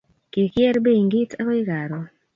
kikier 0.31 0.75
benkit 0.85 1.31
akoi 1.39 1.61
karon 1.69 2.03